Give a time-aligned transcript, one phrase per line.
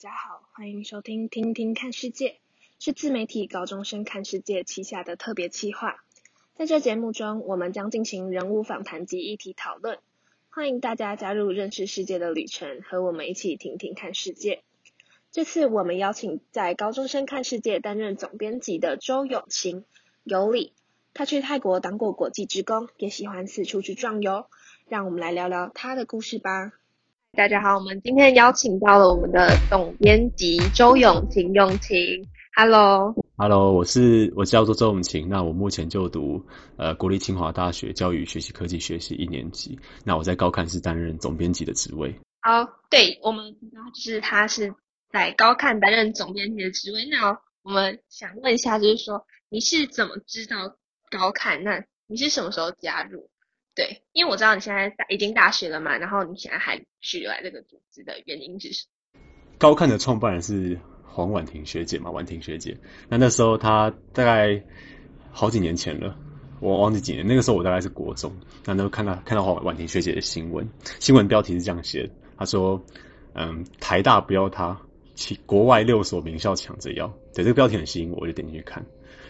[0.00, 2.28] 大家好，欢迎收听《听听看世界》，
[2.78, 6.04] 是自媒体高中生看世界旗下的特别企划。
[6.54, 9.98] 在这节目中，我们将进行人物访谈及议题讨论，
[10.50, 14.62] 欢迎大家加入认识世界的旅程，和我们一起听听看世界。
[15.32, 19.84] 这次我们邀请在高中生看世界担任总编辑的周永晴
[20.22, 20.74] 有理，
[21.12, 24.46] 他去泰国当过国际职工，也喜欢四处去壮游。
[24.86, 26.77] 让我们来聊聊他的故事吧。
[27.38, 31.96] 大家好，我们今天邀请到了我们的总编辑周永晴，永晴
[32.56, 36.44] ，Hello，Hello，我是我叫做周永晴，那我目前就读
[36.76, 42.12] 呃国立清华大学教育学习科技学系一年级，那我在高看是担任总编辑的职位。
[42.40, 43.56] 好，对，我们
[43.94, 44.74] 就是他是
[45.08, 47.04] 在高看担任总编辑的职位。
[47.04, 50.74] 那我们想问一下，就是说你是怎么知道
[51.08, 51.62] 高看？
[51.62, 53.30] 那你是什么时候加入？
[53.78, 58.84] 对，因为我知道你现在已经大学了嘛，然后你现在还续留在这个组织的原因是什
[59.14, 59.20] 么？
[59.56, 62.76] 高看的创办人是黄婉婷学姐嘛，婉婷学姐。
[63.08, 64.60] 那那时候她大概
[65.30, 66.18] 好几年前了，
[66.58, 67.24] 我忘记几年。
[67.24, 68.34] 那个时候我大概是国中，
[68.64, 70.68] 那时候看到看到黄婉婷学姐的新闻，
[70.98, 72.84] 新闻标题是这样写的，她说
[73.34, 74.76] ：“嗯，台大不要她，
[75.14, 78.84] 其国外六所名校抢着要。”对，这个标题很吸引我，我就点进去看。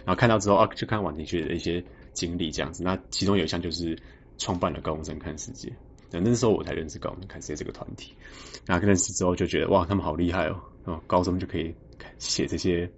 [0.07, 2.83] 然后看到之后啊，就看婉婷学姐的一些经历这样子。
[2.83, 3.99] 那其中有一项就是。
[4.39, 5.71] 创办了高中生看世界，
[6.11, 8.15] 那那时候我才认识高中生看世界这个团体。
[8.67, 10.61] 那认识之后就觉得哇，他们好厉害哦！
[10.85, 11.75] 哦，高中就可以
[12.19, 12.91] 写这些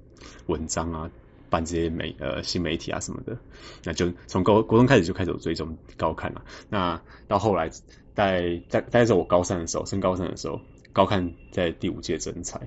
[0.47, 1.11] 文章啊，
[1.49, 3.37] 办这些媒呃新媒体啊什么的。
[3.85, 6.45] 那就从高高中开始就开始有追踪高看了。
[6.69, 7.69] 那到后来
[8.15, 10.61] 在在在在我高三的时候，升高三的时候，
[10.93, 12.61] 高看在第五届征才，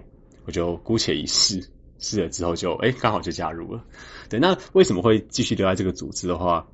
[0.45, 3.85] 我就姑且一试，试了之后就哎刚好就加入了。
[4.29, 6.67] 对，那为什么会继续留在这个组织的话？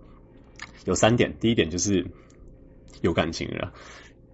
[0.85, 2.05] 有三点，第一点就是
[3.01, 3.71] 有感情了。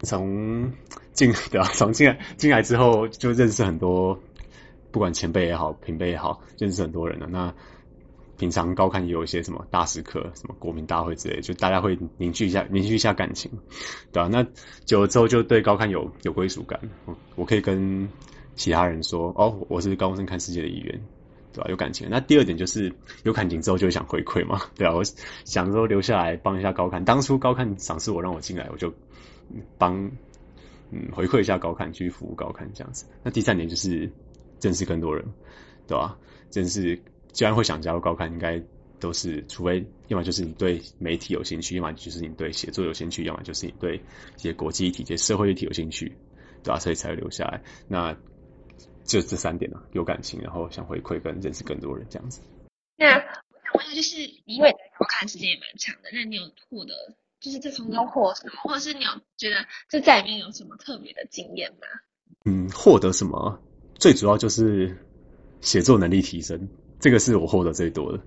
[0.02, 0.72] 从
[1.14, 1.68] 进 对吧？
[1.74, 4.20] 从进来进来之后，就认识很多，
[4.92, 7.28] 不管前辈也好，平辈也好，认识很多人了。
[7.30, 7.54] 那
[8.38, 13.50] 平常高看也有一些什么大师课、什么国民大会之类，就大家会凝聚一下、凝聚一下感情，
[14.12, 14.30] 对吧？
[14.30, 14.46] 那
[14.84, 16.80] 久了之后，就对高看有有归属感。
[17.36, 18.10] 我可以跟
[18.56, 21.02] 其他人说，哦，我是高中生看世界的一员。
[21.56, 21.70] 对吧？
[21.70, 22.10] 有感情。
[22.10, 22.94] 那第二点就是
[23.24, 25.02] 有感情之后就想回馈嘛，对啊，我
[25.46, 27.06] 想说留下来帮一下高看。
[27.06, 28.94] 当初高看赏识我让我进来，我就
[29.78, 30.12] 帮
[30.92, 33.06] 嗯回馈一下高看，去服务高看这样子。
[33.24, 34.12] 那第三点就是
[34.60, 35.26] 认识更多人，
[35.88, 36.18] 对吧？
[36.52, 37.02] 认识
[37.32, 38.62] 既然会想加入高看，应该
[39.00, 46.16] 都是除非要么就是你对媒体有兴趣，要么就是你对写作有兴趣，要么就是你对一些国际议题、一些社会议题有兴趣，
[46.64, 46.80] 对吧？
[46.80, 47.62] 所以才会留下来。
[47.88, 48.16] 那
[49.06, 52.42] 就这三点了，有感情，然后想回馈跟认识更多人这样子。
[52.98, 53.22] 那我
[53.64, 56.94] 想问一下，就是因为高看时间也蛮长的，那你有获得
[57.40, 61.88] 就是这从中获什么，或者是你有觉得这在里面有什么特别的经验吗？
[62.46, 63.62] 嗯，获得什么？
[63.96, 64.98] 最主要就是
[65.62, 66.68] 写作能力提升，
[67.00, 68.18] 这个是我获得最多的。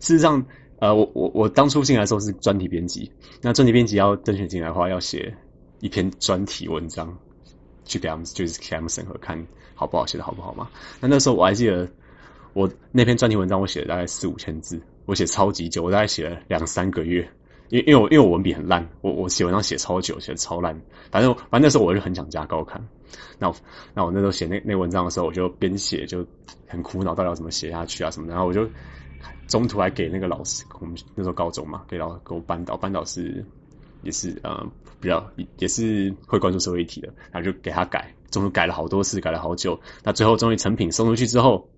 [0.00, 0.46] 事实上，
[0.80, 5.36] 呃，我我我当初进来的时候是专题编辑，那专题编辑要甄选进来的话，要写
[5.80, 7.18] 一篇专题文章。
[7.88, 9.44] 去给他们，就是给他们审核，看
[9.74, 10.68] 好不好，写的好不好嘛？
[11.00, 11.88] 那那时候我还记得，
[12.52, 17.28] 我那篇专题文章我写了大概四五千字，我写超级久，我大概写了两三个月，
[17.70, 20.80] 因因为我因为我文笔很烂，我我写文章写超久，写的超烂。
[21.10, 22.86] 反正反正那时候我就很想加高看，
[23.38, 23.54] 那我
[23.94, 26.26] 那我那时候写那那文章的时候，我就边写就
[26.66, 28.28] 很苦恼，到底要怎么写下去啊什么。
[28.28, 28.68] 然后我就
[29.46, 33.44] 中途还给那个老师，我们那时候高中嘛，给老给我班导，班导是。
[34.02, 34.64] 也是呃
[35.00, 41.68] 比较也是会关注社会议题的，然后就给他改，中途改了好多次，改了好久，那最后终于成品送出去之后，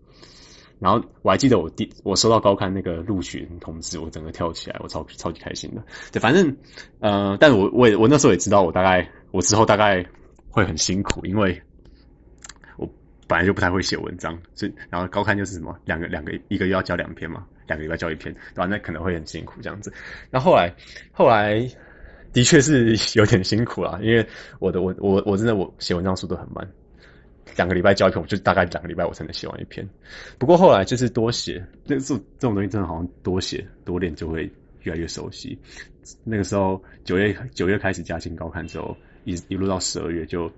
[0.79, 5.83] 然后我还记得我第我收到高刊那个录取通知，我整个跳起来，我超超级开心的。
[6.13, 6.57] 对，反正
[7.01, 10.05] 呃，但我我也我那时候也知道，我大概我之后大概
[10.49, 11.61] 会很辛苦，因为
[12.79, 12.89] 我
[13.27, 18.65] 本来就不太会写文章，所以然后高刊就是什么两个两个一个月要交两篇嘛，两个礼拜交一篇，对吧？
[18.65, 19.93] 那可能会很辛苦这样子。
[20.31, 20.75] 那后来
[21.13, 21.69] 后来。
[22.33, 24.25] 的确是有点辛苦啦， 因为
[24.59, 26.69] 我的我我我真的我写文章速度很慢，
[27.57, 29.89] 两个礼拜交一篇，我就大概两个礼拜我才能写完一篇。
[30.39, 34.51] 不过后来就是多写，这这这种东西真的好像多写多练就会
[34.83, 35.59] 越来越熟悉。
[36.25, 40.51] 那个时候九月九月开始加薪高看之后，一一路到十二月就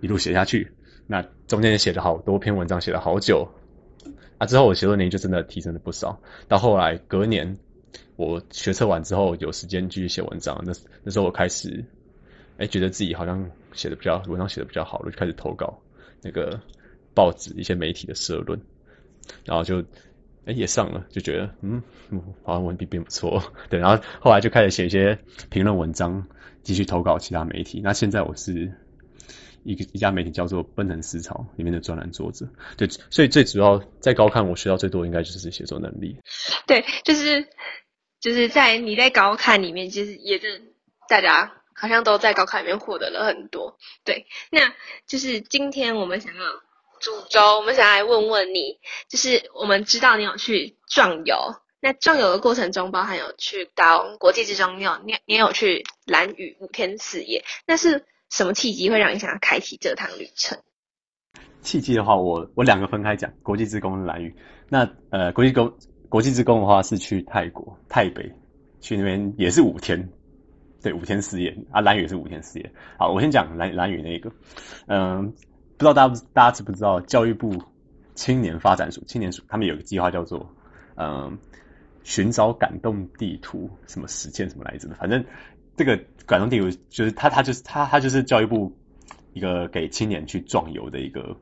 [0.00, 0.70] 一路写下去。
[1.06, 3.48] 那中间也写了好多篇文章，写了好久。
[4.38, 6.20] 啊，之后我写作能力就真的提升了不少。
[6.46, 7.58] 到后来隔年。
[8.18, 10.72] 我学测完之后有时间继续写文章，那
[11.04, 11.84] 那时候我开始，
[12.56, 15.80] 哎、欸，觉得自己好像写的比较文章写的比较好了，就开始投稿
[16.20, 16.60] 那个
[17.14, 18.60] 报纸一些媒体的社论，
[19.44, 19.84] 然后就
[20.46, 21.80] 哎、也上了，就觉得嗯，
[22.42, 26.26] 好像文笔并不错， 对，然后后来就开始写一些评论文章，
[26.64, 27.80] 继续投稿其他媒体。
[27.84, 28.72] 那现在我是
[29.62, 32.48] 一个一家媒体叫做《奔腾思潮》里面的专栏作者。
[32.76, 36.18] 对，所以最主要在高看我学到最多应该就是写作能力。
[36.66, 37.46] 对，就是
[38.20, 40.74] 就是在你在高看里面，其实也是
[41.08, 43.78] 大家好像都在高看里面获得了很多。
[44.04, 44.72] 对，那
[45.06, 46.42] 就是今天我们想要
[47.00, 48.78] 主轴，我们想来问问你，
[49.08, 51.36] 就是我们知道你有去壮游。
[51.80, 60.58] 那壮游的过程中，包含有去到国际之中，你有你你有去蓝雨五天四夜，那是什么契机会让你想要开启这趟旅程？
[61.62, 64.34] 契机的话，我我两个分开讲，国际志工的兰屿。
[64.68, 65.78] 那呃，国际工
[66.08, 68.32] 国际志工的话是去泰国泰北，
[68.80, 70.08] 去那边也是五天，
[70.82, 72.72] 对，五天四夜啊，兰屿也是五天四夜。
[72.98, 74.32] 好，我先讲兰兰屿那个，
[74.86, 75.30] 嗯、
[75.76, 77.62] 不知道大家大家知不知道，教育部
[78.14, 80.48] 青年发展署青年署他们有个计划叫做
[80.96, 81.38] 嗯。
[82.04, 84.94] 寻找感动地图，什么实践什么来着的？
[84.94, 85.22] 反正
[85.76, 85.94] 这个
[86.24, 88.72] 感动地图就是他，他就是他，他就是教育部
[89.34, 91.36] 一个给青年去壮游的一个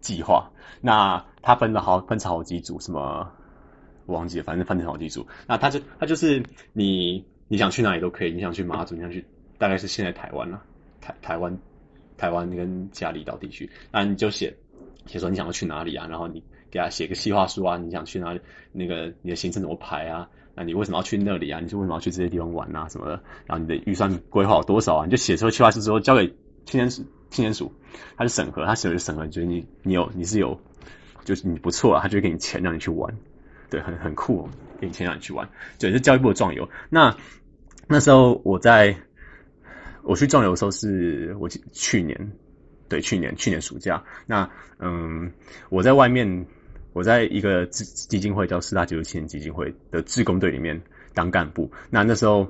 [0.00, 0.48] 计划。
[0.80, 3.28] 那他分了好分成好几组，什么
[4.06, 5.26] 我忘记了，反正分成好几组。
[5.46, 6.42] 那他就他就是
[6.72, 9.24] 你你想去哪里都可以，你想去马祖，你想去
[9.58, 10.62] 大概是现在台湾了，
[11.00, 11.58] 台台湾
[12.16, 14.56] 台湾跟其他离岛地区，那你就写
[15.06, 16.42] 写说你想要去哪里啊，然后你。
[16.70, 18.40] 给他写个计划书啊，你想去哪里？
[18.72, 20.28] 那个你的行程怎么排啊？
[20.56, 21.60] 那你为什么要去那里啊？
[21.60, 22.88] 你是为什么要去这些地方玩啊？
[22.88, 23.22] 什么的？
[23.46, 25.04] 然后你的预算规划有多少啊？
[25.04, 26.26] 你就写出计划书之后交给
[26.66, 27.72] 青年署，青年署
[28.16, 30.58] 他就审核，他写了就审核，觉得你你有你是有，
[31.24, 33.16] 就是你不错啊，他就给你钱让你去玩，
[33.74, 34.48] 对，很很酷哦，
[34.80, 35.48] 给你钱让你去玩，
[35.78, 36.68] 对，是教育部的壮游。
[36.88, 37.16] 那
[37.88, 38.96] 那时候我在
[40.02, 42.32] 我去壮游的时候是我去年，
[42.88, 44.48] 对，去年去年暑假，那
[44.78, 45.32] 嗯，
[45.68, 46.46] 我在外面。
[46.94, 50.80] 我在一个基基金会叫四大九六青年基金会的志工队里面
[51.12, 51.68] 当干部。
[51.90, 52.48] 那那时候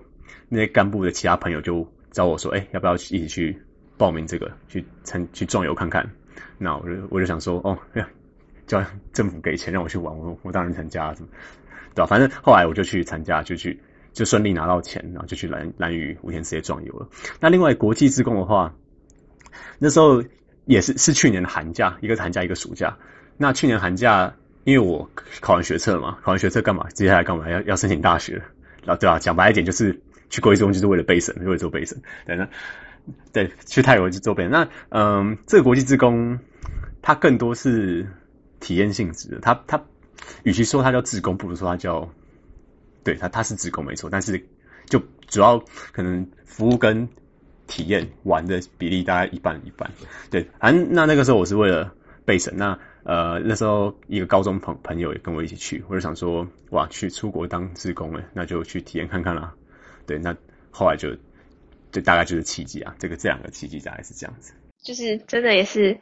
[0.50, 3.58] 那些干部的其他朋友就找我说：“哎、要不要一起去
[3.96, 6.06] 报名这个，去参去壮游看看？”
[6.60, 7.78] 那我就我就想说：“哦，
[8.66, 12.06] 叫 政府给钱让我去玩，我我当然参加，对吧？
[12.06, 13.81] 反正后来我就去参加，就去
[14.12, 17.08] 就顺利拿到钱，然后就去蓝蓝屿五天四夜壮游了。
[17.40, 18.75] 那另外国际志工的话，
[19.78, 20.22] 那时候
[20.66, 22.96] 也是是去年的寒假，一个寒假一个暑假。
[23.37, 24.34] 那去年寒假，
[24.64, 25.10] 因为我
[25.40, 26.88] 考完学测嘛，考完学测干嘛？
[26.90, 27.50] 接下来干嘛？
[27.50, 28.43] 要要申请大学，
[28.84, 29.19] 然后对吧？
[29.19, 30.00] 讲白一点，就是
[30.31, 32.00] 去国际中就是为了备审，为了做备审。
[32.26, 32.49] 对，那
[33.32, 34.50] 对去泰国就做备审。
[34.52, 36.38] 那嗯，这个国际志工，
[37.02, 38.06] 它更多是
[38.64, 39.40] 体验性质的。
[39.40, 39.84] 它它
[40.43, 42.08] 与其说它叫自工，不如说它叫，
[43.05, 44.46] 对它它是自工没错，但是
[44.87, 45.62] 就主要
[45.93, 47.08] 可能服务跟
[47.66, 49.90] 体验玩的比例大概一半一半。
[50.31, 51.94] 对，反正那那个时候我是为了
[52.25, 52.78] 备审那。
[53.06, 59.55] 呃，那时候一个高中朋朋友也跟我一起去，我就想说，哇，去出国当志工诶，那就去体验看看啦。
[60.06, 60.34] 对，那
[60.70, 61.14] 后来就，
[61.93, 64.55] 就大概就是契机啊，这个这两个契机大概是这样子。
[64.82, 66.00] 就是真的也是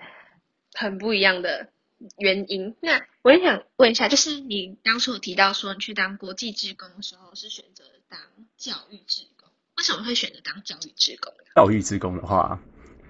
[0.74, 1.71] 很不一样的
[2.18, 2.74] 原因。
[2.80, 8.18] 那我也想问一下，就是你当初有提到说你去当国际志工的时候是选择当
[8.56, 11.32] 教育志工，为什么会选择当教育志工？
[11.54, 12.60] 教育志工的话，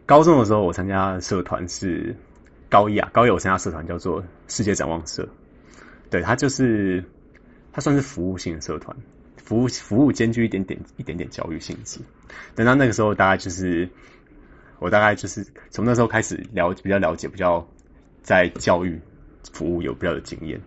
[0.07, 2.17] 高中的时候我参加社团是。
[2.73, 5.29] 高一啊，高一我参加社团叫做世界展望社，
[6.09, 7.05] 对，它就是
[7.71, 8.97] 它算是服务性的社团，
[9.37, 12.01] 服务服务兼具一点点一点点教育性质。
[12.55, 13.91] 等到那个时候，大概就是
[14.79, 17.69] 我大概就是从那时候开始了比较了解，比较
[18.23, 19.01] 在教育
[19.53, 20.61] 服务有比较的经验。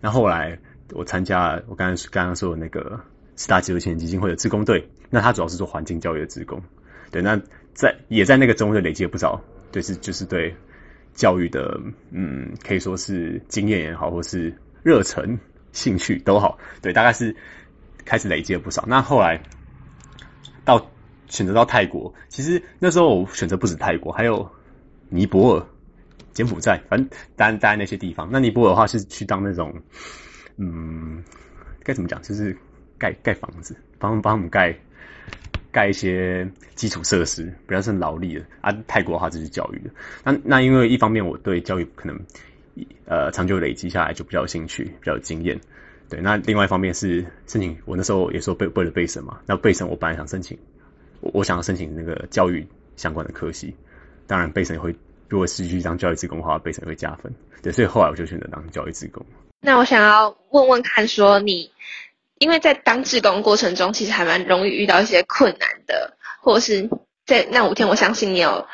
[0.00, 0.58] 那后来
[0.92, 3.00] 我参加我刚刚刚刚说的那个
[3.36, 6.62] 四大纪录青年基金会的志工队，那它主要是做环境教育的志工。
[7.10, 7.40] 对，那
[7.74, 10.54] 在也在那个中队累积了不少，对是就是对。
[11.16, 11.80] 教育的，
[12.10, 15.38] 嗯，可以说是经验也好，或是热忱、
[15.70, 17.36] 兴趣都好，对，大概是
[18.04, 18.84] 开始累积了不少。
[18.88, 19.40] 那后来
[20.64, 20.90] 到
[21.28, 24.50] 选择到泰国，其实那时候我选择不止泰国，还有
[25.08, 25.66] 尼泊尔、
[26.34, 28.28] 柬埔寨，反正当然待在那些地方。
[28.30, 29.74] 那尼泊尔的话是去当那种，
[30.58, 31.24] 嗯，
[31.82, 32.54] 该怎么讲，就是
[32.98, 34.76] 盖盖房子，帮帮他们盖。
[35.72, 38.72] 盖一些基础设施，比较是劳力的啊。
[38.86, 39.90] 泰国的话就是教育的。
[40.22, 42.16] 那那因为一方面我对教育可能
[43.06, 45.60] 呃长久累积下来就比较有兴趣，比较有经验。
[46.08, 49.40] 对，那另外一方面是申请，我那时候也说背为了背审嘛。
[49.46, 50.56] 那背审我本来想申请，
[51.20, 52.64] 我我想要申请那个教育
[52.94, 53.74] 相关的科系。
[54.28, 54.94] 当然背审会，
[55.34, 57.34] 如果是去当教育职工的话，备审会加分。
[57.60, 59.26] 对，所以后来我就选择当教育职工。
[59.60, 61.72] 那我想要问问看，说你。
[62.38, 66.90] 因为在当志工过程中，其实还蛮容易遇到一些困难的，或者是
[67.24, 68.66] 在那五天，我相信你有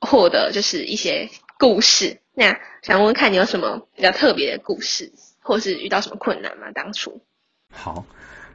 [0.00, 1.28] 获得就是一些
[1.58, 2.18] 故事。
[2.34, 6.72] 那想问问看你有什么比较特别的故事，或是遇到什么困难吗？
[6.74, 7.22] 当初？
[7.70, 8.04] 好，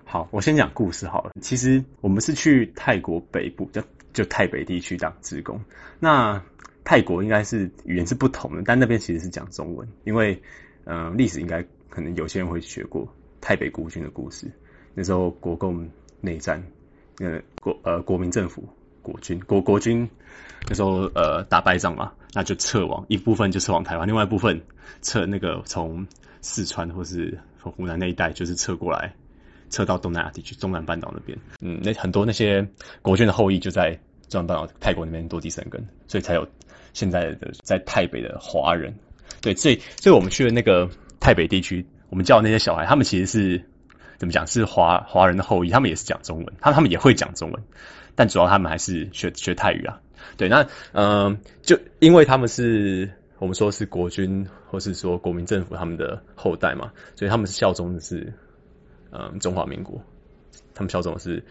[0.05, 1.31] 好，我先讲故事好了。
[1.41, 5.63] 其实我们是去泰国北部，就就泰北地区当志工。
[5.99, 6.43] 那
[6.89, 10.41] 泰国应该是语言是不同的，但那边其实是讲中文，因为
[10.86, 13.06] 嗯，历史应该可能有些人会学过
[13.41, 14.50] 泰北孤军的故事。
[14.94, 15.86] 那时候国共
[16.22, 16.63] 内战，
[17.20, 18.63] 呃国呃国民政府
[19.01, 20.10] 国军国国军
[20.70, 24.62] 那时候呃打败仗嘛，那就撤往一部分就撤往台湾，另外一部分
[25.01, 26.08] 撤那个从
[26.41, 29.13] 四川或是从湖南那一带就是撤过来，
[29.70, 31.38] 撤到东南亚地区中南半岛那边。
[31.60, 32.65] 嗯，那很多那些
[33.01, 33.91] 国军的后裔就在
[34.29, 36.48] 中南半岛泰国那边落地生根，所以才有
[36.98, 38.94] 现在的在泰北的华人。
[39.42, 40.89] 对，所以所以我们去的那个
[41.20, 43.63] 泰北地区，我们叫那些小孩，他们其实是。
[44.20, 44.48] 怎么讲？
[44.48, 47.63] 是华华人的后裔，他们也是讲中文，他他们也会讲中文，
[48.16, 50.01] 但主要他们还是学学泰语啊。
[50.38, 58.34] 对，那嗯、就因为他们是我们说是国军或是说国民政府他们的后代嘛，所以他们是效忠的是
[59.12, 60.01] 嗯、中华民国，
[60.74, 61.46] 他们效忠的是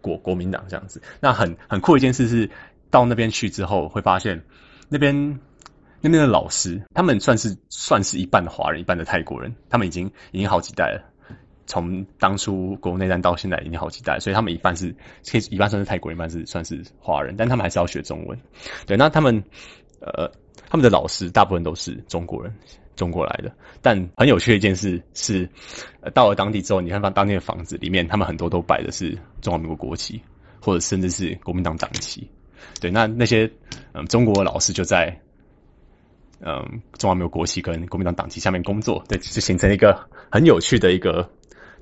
[0.00, 1.02] 国国民党这样子。
[1.20, 2.48] 那很很酷的一件事是，
[2.90, 4.44] 到那边去之后会发现
[4.88, 5.38] 那边
[6.00, 11.02] 那边的老师，他们算是算是一半的华人，一半的泰国人，他们已经已经好几代了。
[11.66, 14.90] 从当初国内战到现在已经好几代，所以他们一半是
[15.30, 18.38] 可以一半算是泰国，一半是算是华人，但他们还是要学中文。
[18.86, 19.44] 对，那他们
[20.00, 20.32] 呃
[20.66, 22.50] 他们的老师大部分都是中国人，
[22.96, 23.52] 中国来的。
[23.82, 25.46] 但很有趣的一件事是，
[26.14, 30.22] 到了当地之后，你看到当地的房子里面，他们很多都摆的是中华民国国旗，
[30.62, 32.26] 或者甚至是国民党党旗。
[32.80, 33.50] 对，那那些
[33.92, 35.20] 嗯、中国老师就在
[36.40, 41.30] 嗯、中华民国国旗跟国民党党旗下面工作，对，就形成一个很有趣的一个。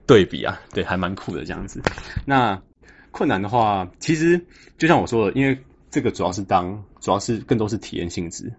[0.08, 1.82] 对比啊，对，还蛮酷的这样子。
[2.24, 2.62] 那
[3.10, 4.40] 困难的话，其实
[4.78, 5.58] 就像我说的，因为
[5.90, 8.52] 这个主要是当，主要是更多是体验性质，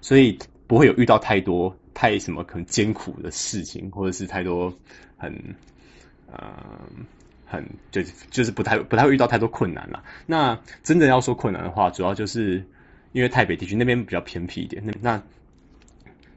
[0.00, 4.72] 所以不会有遇到太多太什么可能艰苦的事情，或者是太多
[5.18, 5.30] 很
[6.32, 6.40] 呃
[7.48, 10.04] 很就就是不太不太会遇到太多困难啦。
[10.26, 12.64] 那真的要说困难的话，主要就是
[13.12, 15.22] 因为泰北地区那边比较偏僻一点，那那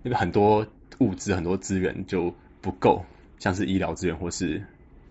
[0.03, 0.65] 那个很多
[0.99, 3.05] 物资很多资源就不够。
[3.39, 4.61] 像是医疗资源或是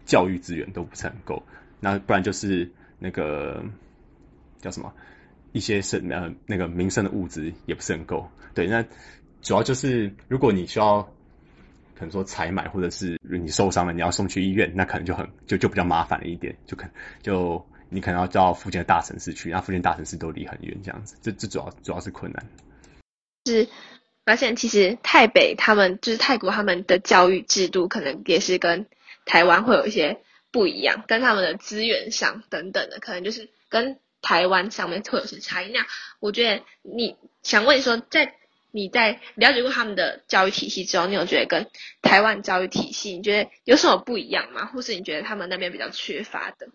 [0.04, 1.42] 教育资源都不是很够，
[1.80, 3.64] 那不然就是那个
[4.61, 4.95] 叫什么
[5.50, 8.30] 一些是呃那个民生的物资也不是很够。
[8.54, 8.85] 对，那
[9.42, 11.12] 主要就是如果你需要
[12.00, 16.88] 可能说采买，或者是你受伤了你要送去医院，那可能就很就就比较麻烦了一点，就可
[17.23, 22.47] 就你可能要到附近的大城市去，那附近大城市都离很远，这样子，这这主要主要是困难。
[23.45, 23.69] 是。
[24.25, 28.87] 发现其实泰北他们就是泰国他们的教育制度可能也是跟
[29.25, 30.21] 台湾会有一些
[30.52, 35.73] 不一样，跟他们的资源上等等的，可能就是跟台湾上面会有些差异。
[35.73, 35.87] 那
[36.21, 38.35] 我觉得你想问你说，在
[38.73, 41.69] 你在了解过他们的教育体系之后，你有觉得跟
[42.03, 44.67] 台湾教育体系你觉得有什么不一样吗？
[44.67, 46.69] 或是你觉得他们那边比较缺乏的？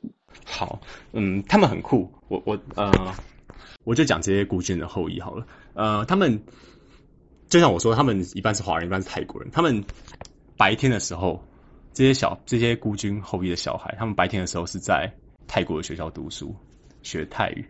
[0.45, 0.81] 好，
[1.13, 2.91] 嗯，他们很酷，我我呃，
[3.83, 6.43] 我就讲这些孤军的后裔好了，呃，他们。
[7.47, 9.51] 就像我说，他们一半是华人，一半是泰国人。
[9.51, 9.85] 他们
[10.57, 11.45] 白天的时候，
[11.93, 15.13] 这些小这些孤军后裔的小孩，他们白天的时候是在
[15.47, 16.55] 泰国的学校读书，
[17.03, 17.69] 学泰语。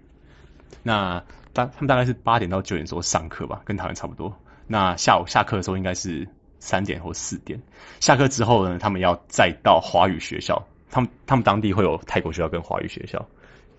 [0.82, 4.38] 那大他们大概是八点到九点的时候上课吧，跟台湾差不多。
[4.68, 6.28] 那下午下课的时候应该是
[6.60, 7.62] 三点或四点。
[8.02, 10.68] 下课之后呢，他们要再到华语学校。
[10.92, 13.26] 他们他们当地会有泰国学校跟华语学校。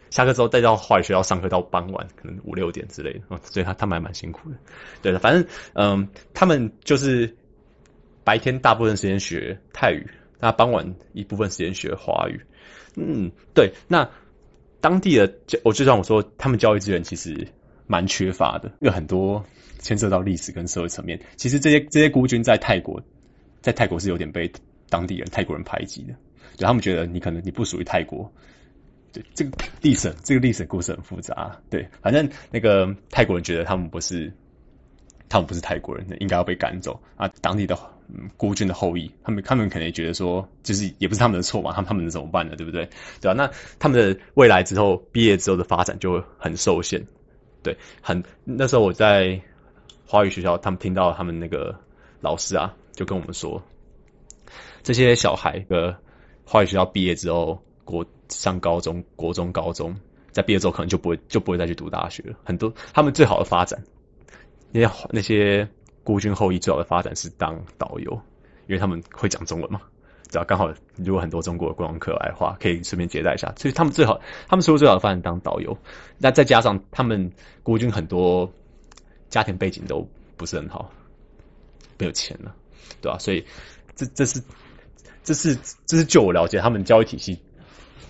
[0.08, 4.56] 下课之后再到华语学校上课到傍晚，可能五六点之类的，所以他他们还蛮辛苦的。
[5.02, 7.36] 对的，反正嗯，他们就是
[8.24, 10.08] 白天大部分时间学泰语，
[10.40, 12.40] 那傍晚一部分时间学华语。
[12.94, 13.74] 嗯，对。
[13.88, 14.08] 那
[14.80, 17.48] 当地的教，我就像我说，他们教育资源其实
[17.86, 19.44] 蛮缺乏的，有很多
[19.78, 21.20] 牵涉到历史跟社会层面。
[21.36, 23.02] 其实这些这些孤军在泰国，
[23.60, 24.50] 在泰国是有点被
[24.88, 26.14] 当地人泰国人排挤的，
[26.56, 28.32] 就他们觉得你可能你不属于泰国。
[29.12, 29.50] 对这个
[29.80, 31.58] 历史，这个历史故事很复杂。
[31.70, 34.32] 对，反正那个泰国人觉得他们不是，
[35.28, 37.26] 他们不是泰国人，应该要被赶走啊。
[37.40, 37.78] 当地的
[38.08, 42.56] 嗯孤军的后裔，他们他们可能也觉得说，就是也不是他们的错嘛，他们他们能怎么办呢？
[42.56, 42.88] 对不对？
[43.20, 47.06] 对啊，那他们的未来之后毕业之后的发展就会很受限。
[47.66, 49.42] 对，很那时候我在
[50.06, 51.78] 华语学校，他们听到他们那个
[52.20, 53.62] 老师啊，就跟我们说，
[54.82, 55.98] 这些小孩的
[56.44, 57.62] 华语学校毕业之后。
[57.86, 59.94] 国上高中、国中、高中，
[60.32, 62.36] 在毕业之后可能就不会就不会再去读大学了。
[62.42, 63.80] 很多他们最好的发展，
[64.72, 65.68] 那些那些
[66.02, 68.10] 孤军后裔最好的发展是当导游，
[68.66, 69.80] 因为他们会讲中文嘛。
[70.28, 73.52] 只要刚好如果很多中国的观光客来的话，可以顺便接待一下。
[73.56, 75.76] 所以他们最好，他们说最好的方案当导游。
[76.18, 78.52] 那再加上他们国军很多
[79.28, 80.90] 家庭背景都不是很好，
[81.98, 82.54] 没有钱了，
[83.00, 83.18] 对吧？
[83.18, 83.44] 所以
[83.94, 84.42] 这这是
[85.22, 85.56] 这是
[85.86, 87.38] 这是就我了解他们教育体系。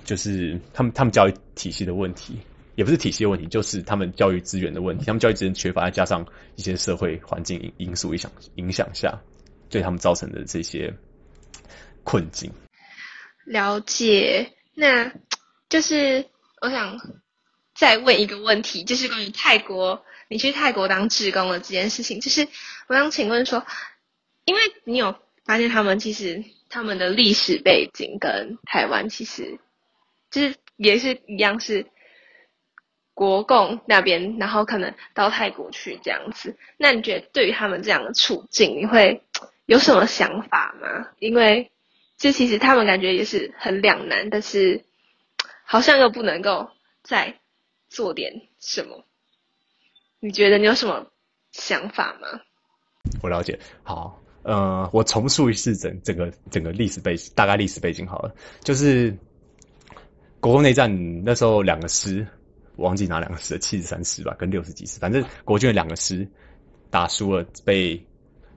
[0.04, 2.38] 就是他们他们教育体系的问题，
[2.76, 5.04] 也不是体系的问题，就是他们教育资源的问题。
[5.04, 9.20] 他们教育资源缺乏，加上一些社会环境因素影响影响下，
[9.68, 10.94] 对他们造成的这些
[12.07, 12.51] 困境。
[13.45, 15.13] 了解，那
[15.69, 16.25] 就是
[16.61, 16.97] 我想
[17.75, 22.47] 再问一个问题，就是关于泰国，你去泰国当志工的这件事情，就是
[22.87, 23.67] 我想请问说，
[24.45, 29.59] 因为你有发现他们其实他们的历史背景跟台湾其实
[30.31, 31.85] 就是也是一样是。
[33.17, 36.55] 国共那边，然后可能到泰国去这样子。
[36.77, 39.23] 那你觉得对于他们这样的处境，你会
[39.65, 41.09] 有什么想法吗？
[41.19, 41.71] 因为
[42.18, 44.85] 就其实他们感觉也是很两难，但是
[45.64, 46.68] 好像又不能够
[47.02, 47.40] 再
[47.88, 49.04] 做点什么。
[50.20, 51.06] 你觉得你有什么
[51.52, 52.40] 想法吗？
[53.23, 53.58] 我了解。
[53.82, 59.16] 好，呃，我重述一次整整个整个历史背景，大概历史背景好了，就是
[60.40, 62.26] 国共内战那时候两个师。
[62.76, 66.28] 我忘记哪两个师了，七十三师吧，跟六十几师，反正国军的两个师
[66.90, 68.06] 打输了，被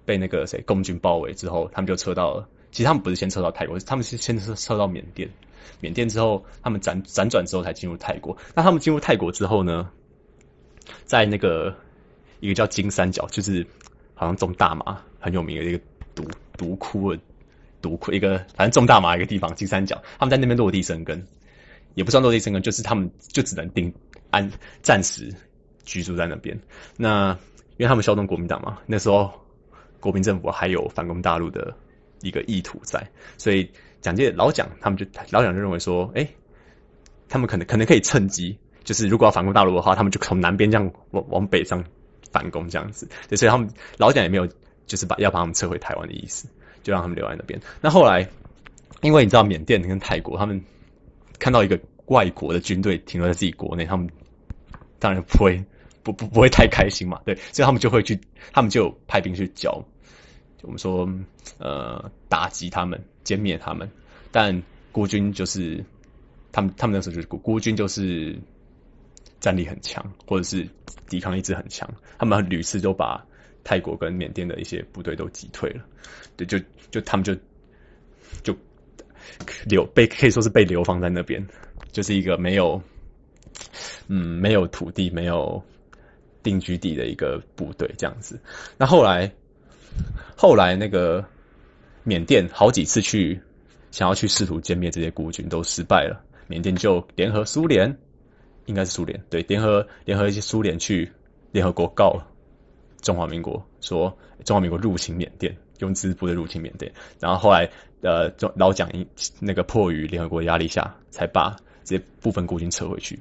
[0.06, 2.50] 被那个谁共军包围之后，他们就撤到了。
[2.72, 5.30] 其实他们不是先撤到泰国，他们是先撤撤到缅甸。
[5.82, 8.38] 缅甸之后，他们辗辗转之后才进入泰国。
[8.54, 9.90] 那他们进入泰国之后呢，
[11.06, 11.74] 在那个
[12.40, 13.66] 一个叫金三角，就是
[14.14, 15.80] 好像种大麻很有名的一个
[16.14, 16.24] 毒
[16.58, 17.22] 毒窟的
[17.82, 21.26] 毒窟，一个反正种大麻一个地方，金三角，他们在那边落地生根。
[21.96, 23.94] 也不算落地生根，就是他们就只能定
[24.30, 24.50] 安
[24.82, 25.34] 暂时
[25.84, 26.58] 居住在那边。
[26.96, 27.32] 那
[27.78, 29.32] 因为他们效忠国民党嘛，那时候
[30.00, 31.74] 国民政府还有反攻大陆的
[32.22, 33.70] 一个意图在，所以
[34.02, 36.28] 蒋介老蒋他们就老蒋就认为说，哎、
[37.28, 41.84] 他们可能可能可以趁机，就是如果要反攻大陆的话，他们就从南边这样往往北上
[42.32, 43.08] 反攻这样子。
[43.36, 44.48] 所以他们老蒋也没有
[44.86, 46.48] 就是把要把他们撤回台湾的意思，
[46.84, 47.60] 就让他们留在那边。
[47.82, 48.28] 那后来
[49.02, 50.62] 因为你知道缅甸跟泰国他们。
[51.42, 54.10] 看到一个外国的军队停留在自己国内，他们
[55.00, 55.64] 当然不会
[56.04, 58.20] 不不不会太开心嘛，对，所以他们就会去，
[58.52, 59.82] 他们就派兵去剿，
[60.62, 61.10] 我们说
[61.58, 63.90] 呃打击他们，歼灭他们。
[64.32, 65.84] 但孤军就是
[66.52, 68.38] 他们他们那时候就是孤孤军就是
[69.40, 70.68] 战力很强，或者是
[71.08, 73.26] 抵抗意志很强，他们屡次都把
[73.64, 75.84] 泰国跟缅甸的一些部队都击退了，
[76.38, 76.60] 对，就
[76.92, 77.36] 就他们就
[78.44, 78.56] 就。
[79.66, 81.46] 流被可以说是被流放在那边，
[81.92, 82.82] 就是一个没有，
[84.08, 85.62] 嗯，没有土地、没有
[86.42, 88.40] 定居地的一个部队这样子。
[88.76, 89.32] 那后来，
[90.36, 91.26] 后来那个
[92.04, 93.42] 缅甸好几次去
[93.92, 97.98] 想要去试图歼灭这些孤军都失败了，缅甸就联合苏联，
[98.66, 101.12] 应该是苏联，对，联合联合一些苏联去
[101.52, 102.22] 联合国告
[103.02, 105.58] 中华民国，说中华民国入侵缅甸。
[105.80, 107.70] 用支部的入侵缅甸，然后后来
[108.02, 108.92] 呃，老蒋
[109.40, 113.18] 那个迫于联合国压力下，才把这部分孤军撤回去。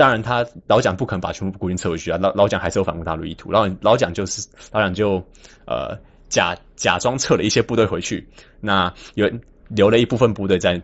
[0.00, 3.52] 当然，他老蒋不肯把全部孤军撤回去啊，老老蒋还是有反攻大陆意图。
[3.52, 5.22] 老老蒋就是老蒋就
[5.66, 5.98] 呃
[6.30, 8.26] 假假装撤了一些部队回去，
[8.62, 9.30] 那有
[9.68, 10.80] 留了一部分部队在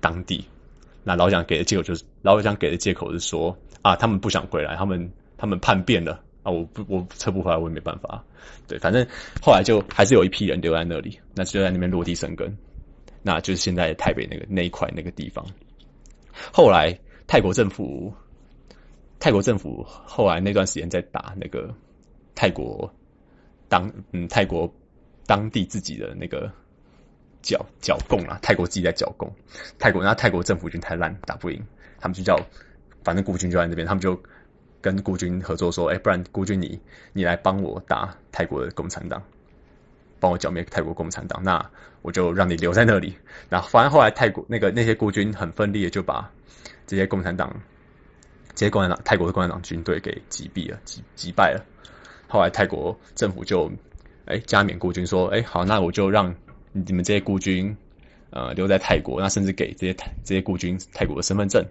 [0.00, 0.44] 当地。
[1.04, 6.20] 那老蒋给的借口就是老蒋给的借口是说啊，他们不想回来，他们他们叛变了。
[6.42, 8.24] 啊，我不，我撤不回来，我也没办法。
[8.66, 9.06] 对，反正
[9.40, 12.58] 后来就还是有一批人留在那里，那就在那边落地生根，
[13.22, 15.46] 那就是现在台北那个那一块那个地方。
[16.52, 16.98] 后来
[17.32, 18.12] 泰国政府，
[19.18, 21.74] 泰国政府后来那段时间在打那个
[22.34, 22.92] 泰国
[23.70, 24.70] 当嗯泰国
[25.24, 26.52] 当地自己的那个
[27.40, 29.32] 剿剿共啊，泰国自己在剿共，
[29.78, 31.58] 泰国那泰国政府军太烂，打不赢，
[31.98, 32.38] 他们就叫
[33.02, 34.22] 反正孤军就在那边，他们就。
[34.82, 36.78] 跟孤军合作说，哎、不然孤军你
[37.14, 39.22] 你来帮我打泰国的共产党，
[40.20, 41.70] 帮我剿灭泰国共产党，那
[42.02, 43.16] 我就让你留在那里。
[43.48, 46.28] 然后反正后来泰国那个那些孤军很奋力的就把
[46.86, 47.54] 这些共产党、
[48.54, 51.64] 这些共产党泰国的共产党军队给击毙了，击击败了。
[52.28, 53.70] 后来泰国政府就
[54.24, 56.34] 哎、加冕孤军说，哎、好，那我就让
[56.72, 57.76] 你们这些孤军
[58.30, 61.64] 呃留在泰国，那甚至给这些泰这些孤军泰国的身份证。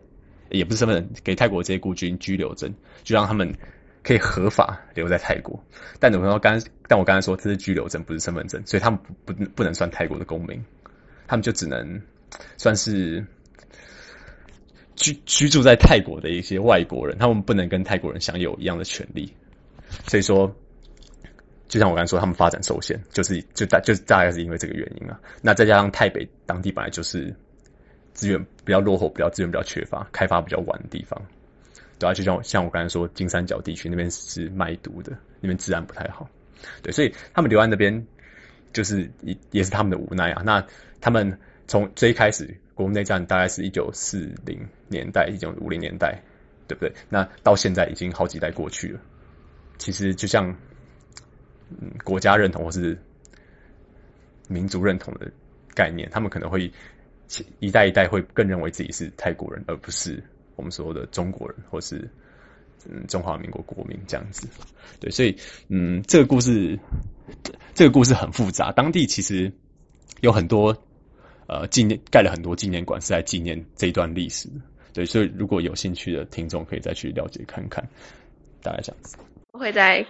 [0.49, 2.69] 也不是身份证，给泰国这些孤军居留证，
[3.03, 3.55] 就让他们
[4.03, 5.57] 可以合法留在泰国。
[5.97, 10.61] 但我说刚，但我刚才说这是居留证，不是身份证，所以他们不不不能算泰国的公民，
[11.25, 12.01] 他们就只能
[12.57, 13.25] 算是
[15.01, 19.33] 居居住在泰国的一些外国人，他们不能跟泰国人享有一样的权利。
[20.07, 20.55] 所以说，
[21.67, 25.19] 就像我刚才说，他们发展受限，就是就大就大概是因为这个原因啊。
[25.41, 27.35] 那再加上台北当地本来就是。
[28.13, 31.19] 资源比较落后，比较资源比较缺乏，开发比较晚的地方，
[31.97, 36.29] 对啊，就像像我刚才说，金三角地区那边是卖毒的，那边治安不太好，
[36.83, 38.05] 对，所以他们留在那边，
[38.73, 40.43] 就是也也是他们的无奈啊。
[40.45, 40.63] 那
[40.99, 46.19] 他们从最开始国内战，大概是一九四零年代、一九五零年代
[46.67, 46.91] 对不对？
[47.09, 48.99] 那到现在已经好几代过去了，
[49.77, 50.49] 其实就像
[51.69, 52.97] 嗯国家认同或是
[54.47, 55.31] 民族认同的
[55.75, 56.71] 概念，他们可能会
[57.59, 60.23] 一代一代会更认为自己是泰国人，而不是
[60.55, 62.09] 我们说的中国人或是
[62.89, 64.47] 嗯中华民国国民这样子。
[64.99, 65.37] 对，所以
[65.69, 66.79] 嗯这个故事
[67.75, 69.51] 这个故事很复杂，当地其实
[70.21, 70.75] 有很多。
[71.51, 74.47] 呃，纪念盖了很多纪念馆，是在纪念这段历史。
[74.93, 77.83] 对，所以如果有兴趣的听众，可以再去了解看看。
[78.63, 79.17] 大概这样子。
[79.51, 80.05] 我会在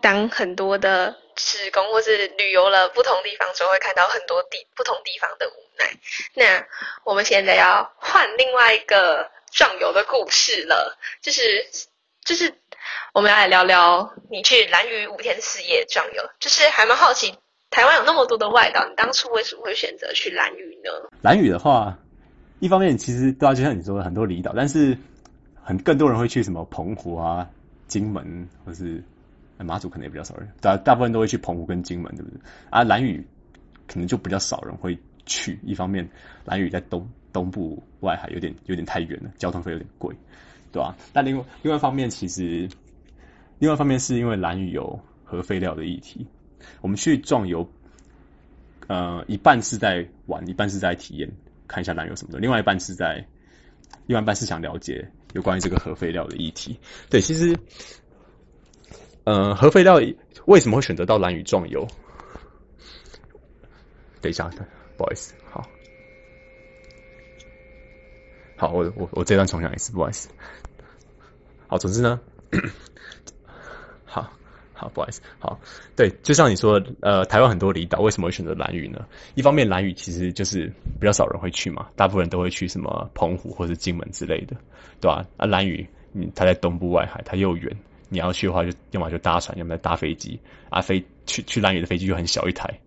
[0.00, 5.90] 当很多的志工或是旅游了不同地方之后，会看到很多地不同地方的无奈。
[6.34, 6.64] 那
[7.04, 11.66] 我们现在要换另外一个壮游的故事了，就是
[12.24, 12.54] 就是
[13.12, 17.34] 我们要来聊聊你去兰屿五天四夜壮游，就是还蛮好奇。
[17.74, 21.10] 台湾有那么多的外岛，你当初为什么会选择去兰屿呢？
[21.22, 21.98] 兰屿的话，
[22.60, 24.96] 一方面其实对啊，就像你说的很多离岛，但是
[25.60, 27.50] 很更多人会去什么澎湖啊、
[27.88, 29.02] 金门，或是
[29.58, 32.38] 马祖可能也比较少人，大大部分都会去澎湖跟金门，对不对？
[32.70, 33.26] 啊，兰屿
[33.88, 35.58] 可能就比较少人会去。
[35.64, 36.08] 一方面，
[36.44, 40.14] 兰屿在东东部外海，有点有点太远了，交通费有点贵，
[40.70, 40.94] 对吧？
[41.12, 42.68] 但另外另外一方面，其实
[43.58, 46.24] 另外一方面是因为兰屿有核废料的议题。
[46.80, 47.70] 我们去壮游，
[48.86, 51.30] 呃，一半是在玩，一半是在体验，
[51.66, 52.38] 看一下兰屿有什么的。
[52.38, 53.26] 另外一半是在，
[54.06, 56.78] 另外一半是想了解有关于这个核废料的议题。
[57.10, 57.58] 对，其实，
[59.24, 60.00] 呃，核废料
[60.46, 61.86] 为什么会选择到兰屿壮游？
[64.20, 64.50] 等一下，
[64.96, 65.68] 不好意思，好，
[68.56, 70.28] 好，我我我这段重讲一次，不好意思。
[71.66, 72.20] 好，总之呢。
[74.04, 74.32] 好，
[74.74, 75.22] 好不好意思。
[75.38, 75.58] 好，
[75.96, 79.06] 对，就像你说，呃，台湾很多离岛，为什么会选择兰屿呢？
[79.34, 80.66] 一方面，兰屿其实就是
[81.00, 84.56] 比较少人会去嘛，大部分人都会去什么澎湖或者金门之类的，
[85.00, 85.24] 对吧？
[85.36, 87.74] 啊，兰屿，嗯，它在东部外海，它又远，
[88.08, 90.38] 你要去的话就，要么就搭船，要么搭飞机。
[90.68, 92.80] 啊，飞去去兰屿的飞机就很小一台，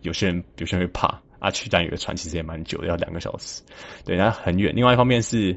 [0.00, 1.20] 有些人有些人会怕。
[1.40, 3.62] 啊，去兰屿的船其实也蛮久的，要两个小时，
[4.04, 4.74] 对，它很远。
[4.74, 5.56] 另外一方面是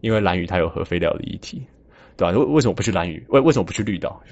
[0.00, 1.66] 因为兰屿它有核废料的议题，
[2.16, 2.38] 对吧？
[2.38, 3.22] 为为什么不去兰屿？
[3.28, 4.22] 为为什么不去绿岛？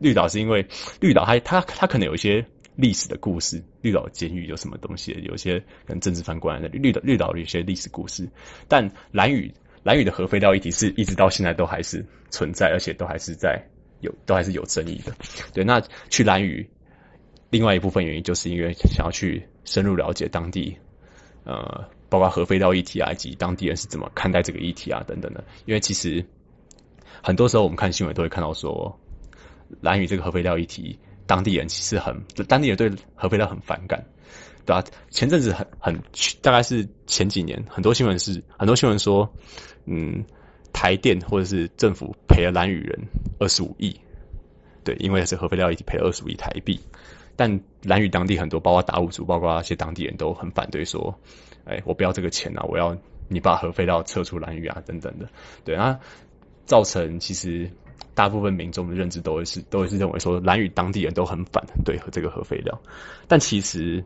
[0.00, 0.66] 绿岛是因为
[0.98, 2.44] 绿岛它它它可能有一些
[2.76, 8.26] 历史的故事，绿岛监狱有什么东西，有些跟政治犯关的绿岛绿岛有一些历史故事，
[8.66, 13.62] 但蓝屿蓝屿的核废料议题是一直到现在都还是存在，而且都还是在
[14.00, 15.12] 有都还是有争议的。
[15.52, 16.66] 对，那去蓝屿
[17.50, 20.74] 另外一部分原因就是因为想要去深入了解当地，
[21.44, 25.44] 呃，包括核废料议题啊，以及当地人是怎么看待这个议题啊等等的。
[25.66, 26.24] 因为其实
[27.22, 28.98] 很多时候我们看新闻都会看到说。
[29.80, 34.04] 蓝屿这个核废料议题，当地人其实很，当地人对核废料很反感，
[34.66, 34.84] 对吧？
[35.10, 36.02] 前阵子很很，
[36.42, 39.32] 大概是前几年，很多新闻是很多新闻说，
[39.86, 40.24] 嗯，
[40.72, 42.98] 台电或者是政府赔了蓝屿人
[43.38, 43.94] 二十五亿，
[44.82, 46.78] 对，因为是核废料议题赔了二十五亿台币，
[47.36, 51.16] 但蓝屿当地很多，包括达悟族，包括那些当地人都很反对，说，
[51.64, 52.96] 哎，我不要这个钱啊，我要
[53.28, 55.28] 你把核废料撤出兰屿啊，等等的，
[55.64, 55.98] 对啊，
[56.66, 57.70] 造成其实。
[58.14, 62.78] 大部分民众的认知都会是都会是认为说，蓝屿当地人都很反对和这个核废料，
[63.26, 64.04] 但其实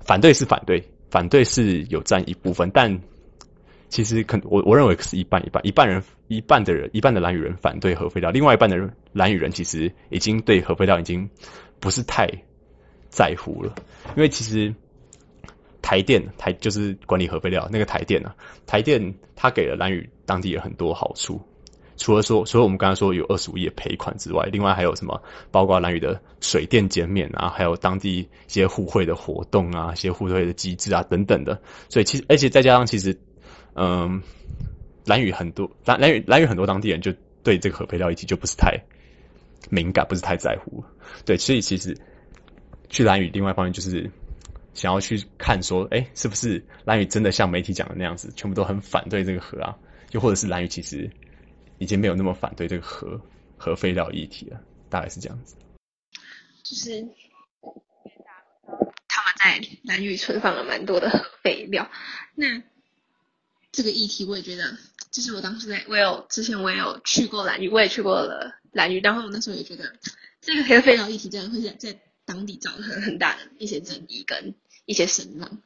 [0.00, 3.00] 反对是反对，反对是有占一部分，但
[3.88, 11.28] 其实可我我认为是一半一半，一半人一半的人一半的蓝屿人反对核废料，另外一半的人蓝屿人其实已经对核废料已经
[11.80, 12.28] 不是太
[13.08, 13.74] 在乎了，
[14.16, 14.74] 因为其实
[15.82, 18.34] 台电台就是管理核废料那个台电啊，
[18.66, 21.40] 台电它给了蓝屿当地人很多好处。
[21.96, 25.22] 除了说，除了我们刚才说有二十五亿赔款之外，另外还有什么？
[25.50, 31.60] 包括蓝屿的水电减免啊，还有当地一些互惠的活动啊，一些互惠的机制啊等等的。
[31.88, 33.18] 所以其实，而且再加上其实，
[33.74, 34.20] 嗯，
[35.06, 38.78] 蓝屿很多兰兰屿兰屿很多当地人就对这个核废料议题就不是太
[39.70, 40.84] 敏感，不是太在乎。
[41.24, 41.96] 对，所以其实
[42.90, 44.10] 去蓝屿另外一方面就是
[44.74, 49.74] 想要去看说，哎、是不是蓝屿真的像媒体讲的那样子，全部都很反对这个核啊？
[50.12, 51.10] 又或者是蓝屿其实。
[51.78, 53.20] 已经没有那么反对这个核
[53.56, 55.56] 核废料议题了，大概是这样子。
[56.62, 57.06] 就是
[59.06, 61.90] 他们在兰屿存放了蛮多的核废料。
[62.34, 62.62] 那
[63.70, 64.76] 这个议题我也觉得，
[65.10, 69.94] 就是我当时在，我有之前我也有去过蓝屿，我也去过了蓝屿，然后我那时候也觉得
[70.40, 74.54] 这个核废料议题真的会在在当地造成很大的一些争议跟
[74.86, 75.62] 一些声浪。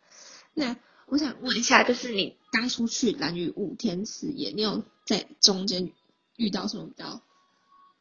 [0.53, 5.93] 那我想问一下，就是你当初去蓝屿五天四夜，你有在中间？
[6.41, 7.21] 遇到什么比较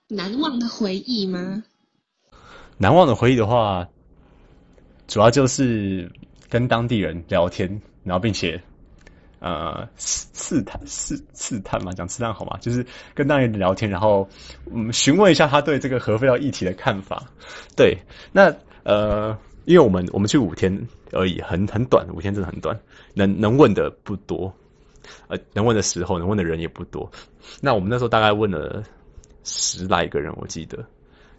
[0.07, 1.61] 难忘的回忆吗？
[2.77, 3.85] 难忘的回忆的话，
[5.07, 6.09] 主要就是
[6.47, 7.69] 跟当地人聊天，
[8.01, 8.63] 然后并且
[9.39, 12.57] 呃试探试试探嘛，讲试探好吗？
[12.61, 14.25] 就是跟当地人聊天，然后
[14.71, 17.21] 嗯询问一下他对这个核废料议题的看法。
[17.75, 17.97] 对，
[18.31, 22.79] 那呃，因为我们我们去五天而已，很很短，五天真的很短，
[23.13, 24.51] 能能问的不多，
[25.27, 27.11] 呃，能问的时候能问的人也不多。
[27.61, 28.83] 那我们那时候大概问了
[29.43, 30.85] 十来个人，我记得。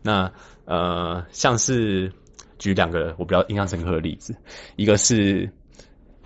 [0.03, 0.33] 那
[0.65, 2.11] 呃，像是
[2.59, 4.35] 举两个我比较印象深刻的例子，
[4.77, 5.51] 一个是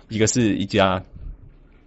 [0.07, 1.03] 一个是一家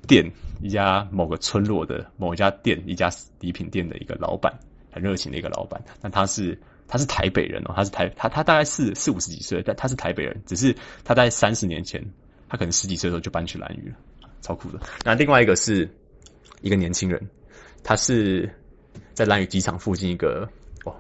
[0.07, 4.53] 店，一家某个村落的某一家店，一家礼品店的一个老板，
[4.92, 5.83] 很热情的一个老板。
[6.03, 12.05] 那他是他是台北人哦，他是台他他大概是四五十几岁，但他是台北人，只是他在三十年前，
[12.49, 13.97] 他可能十几岁的时候就搬去兰屿了，
[14.40, 14.81] 超酷的。
[15.05, 15.88] 那另外一个是
[16.61, 17.20] 一个年轻人，
[17.83, 18.48] 他是
[19.14, 20.48] 在兰屿机场附近一个
[20.85, 20.94] 哦。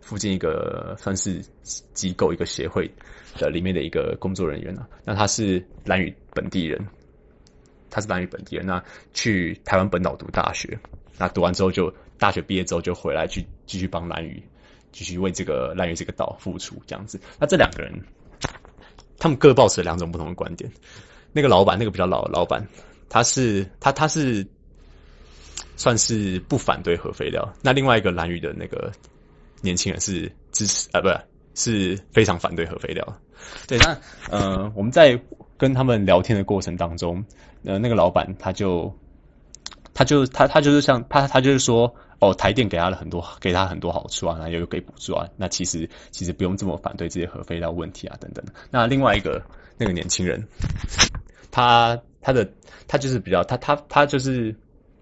[0.00, 1.44] 附近一个算是
[1.92, 2.90] 机构一个协会
[3.36, 6.82] 的里面的一个工作人员呢，那他是兰屿本地人，
[7.90, 10.78] 他是兰屿本地人，那去台湾本岛读大学，
[11.18, 14.42] 那读完之后就大学毕业之后就回来去继续帮兰屿，
[14.92, 17.20] 继续为这个兰屿这个岛付出这样子。
[17.38, 17.92] 那这两个人，
[19.18, 20.72] 他们各抱持两种不同的观点。
[21.32, 22.66] 那个老板，那个比较老的老板，
[23.08, 24.46] 他是他他是
[25.76, 28.92] 算是不反对核废料，那另外一个兰屿的那个。
[29.60, 33.04] 年轻人是支持啊，不是，是非常反对核废料。
[33.66, 33.98] 对，那
[34.30, 35.20] 呃，我们在
[35.56, 37.24] 跟他们聊天的过程当中，
[37.64, 38.96] 呃，那个老板他就，
[39.92, 48.44] 他就他他就是像他他就是说，哦，台电给他了很多给他很多好处啊，然后又给补助啊，那其实其实不用这么反对这些核废料问题啊，等等。
[48.70, 49.42] 那另外一个
[49.76, 50.40] 那个年轻人，
[51.50, 52.50] 他他的
[52.86, 54.54] 他就是比较他他他就是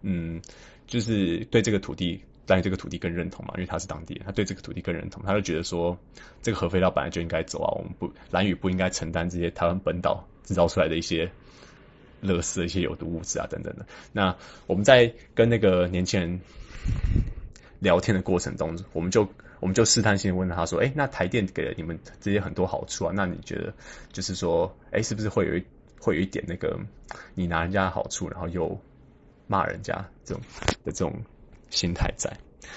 [0.02, 0.40] 嗯，
[0.87, 2.22] 就是对这个土地。
[2.46, 5.98] 对这个土地更认同嘛，因为他是当地人，他对这个土地更认同，他就觉得说，
[6.42, 11.28] 这个核废料本来就应该走啊，我们不兰屿不应该承担这些台湾本岛制造出来的一些
[12.22, 13.85] 垃圾、一些有毒物质啊等等的。
[14.12, 14.37] 那
[14.68, 16.40] 我们在跟那个年轻人
[17.80, 19.28] 聊天的过程中，我们就
[19.59, 23.74] 我们就试探性问他说，哎，那台电给了你们这些很多好处啊，那你觉得
[24.12, 25.64] 就是说，哎，是不是会有一
[26.00, 26.78] 会有一点那个
[27.35, 28.78] 你拿人家的好处，然后又
[29.46, 30.42] 骂人家这种
[30.85, 31.14] 的这种。
[31.68, 32.30] 心态在，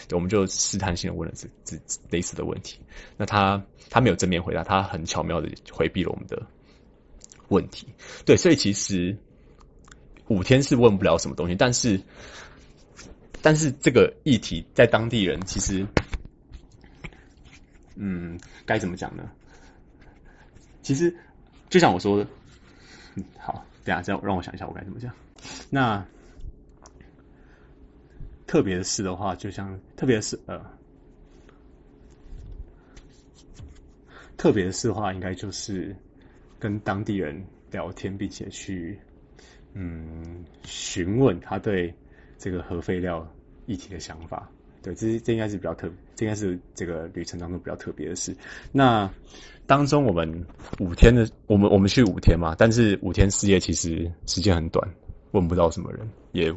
[0.08, 1.78] 对，我们就试探性的问了这这
[2.10, 2.80] 类似的问题。
[3.16, 6.42] 那他他没有正面回答，他很巧妙的回避了我们的
[7.50, 7.88] 问题。
[8.26, 9.16] 对，所以其实
[10.28, 12.02] 五天是问不了什么东西，但是
[13.44, 15.86] 但是这个议题在当地人其实，
[17.96, 19.30] 嗯，该怎么讲呢？
[20.82, 21.16] 其实
[21.70, 22.28] 就像我说的，
[23.40, 25.14] 好，等下再让我想一下，我该怎么讲。
[25.70, 26.06] 那。
[28.48, 30.60] 特别的事的话，就像特别的事呃，
[34.38, 35.96] 特别的事的话，应该就是
[36.58, 39.00] 跟当地人聊天，并且去
[39.74, 41.94] 嗯询问他对
[42.40, 43.32] 这个核废料
[43.68, 44.50] 议题的想法。
[44.82, 48.36] 对，这这应该是比较特，这应该是这个旅程当中比较特别的事。
[48.72, 49.10] 那
[49.66, 50.46] 当中我们
[50.80, 54.88] 五天的，我们我们去五天嘛，但是五天四夜其实时间很短，
[55.32, 56.54] 问不到什么人，也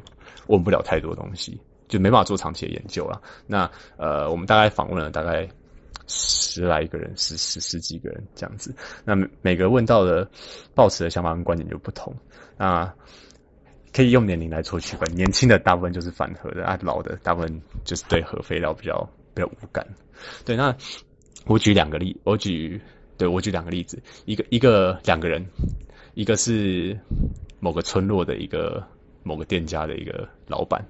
[0.47, 1.61] 问不了太多东西。
[1.89, 3.21] 就没办法做长期的研究了。
[3.47, 5.47] 那呃，我们大概访问了大概
[6.07, 8.75] 十来个人，十十十几个人这样子。
[9.05, 10.27] 那每个问到的
[10.75, 12.17] 抱持的想法跟观点就不同。
[12.57, 12.91] 那
[13.93, 19.87] 可以用年龄来做区分，年轻的大部分就是反核的，啊，老的大部分就是对核废料比较比较无感。
[20.45, 20.75] 对，那
[21.47, 22.81] 我举两个例，我举
[23.19, 25.45] 对我举两个例子，一个一个两个人，
[26.15, 26.99] 一个是
[27.61, 28.83] 某个村落的一个
[29.23, 30.85] 某个店家的一个老板。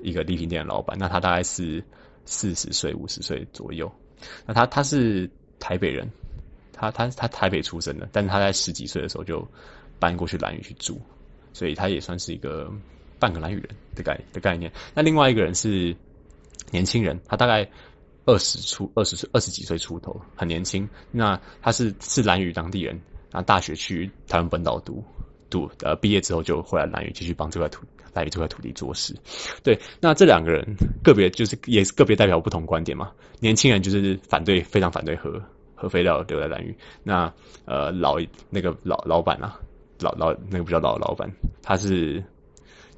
[0.00, 1.84] 一个礼品店的老板，那他大概是
[2.24, 3.92] 四十岁、五十岁左右。
[4.46, 6.10] 那他他是台北人，
[6.72, 9.46] 他他他台北出生的，但是他在十几岁的时候就
[9.98, 10.98] 搬过去兰屿去住，
[11.52, 12.72] 所以他也算是一个
[13.18, 14.72] 半个兰屿人的概的概念。
[14.94, 15.94] 那另外一个人是
[16.70, 17.68] 年轻人，他大概
[18.24, 20.88] 二十出二十岁二十几岁出头，很年轻。
[21.10, 25.04] 那他是是兰屿当地人，那大学去台湾本岛读
[25.50, 27.82] 读呃毕业之后就回来兰屿继续帮这块土。
[28.14, 29.16] 来这块土地做事，
[29.62, 30.62] 对，那这两个人
[31.02, 33.10] 个别就是也是个别代表不同观点嘛。
[33.40, 35.40] 年轻人就是反对，非常反对核
[35.74, 36.76] 核废料留在兰屿。
[37.02, 37.32] 那
[37.64, 38.18] 呃老
[38.50, 39.58] 那个老老板啊，
[40.02, 41.30] 老老那个比较老的老板，
[41.62, 42.22] 他是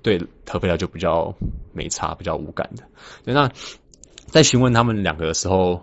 [0.03, 1.35] 对核废料就比较
[1.73, 2.85] 没差，比较无感的。
[3.25, 3.51] 那
[4.27, 5.83] 在询问他们两个的时候，